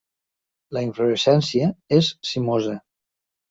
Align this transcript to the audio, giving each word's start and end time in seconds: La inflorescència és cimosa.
La 0.77 0.83
inflorescència 0.87 1.69
és 2.01 2.13
cimosa. 2.33 2.79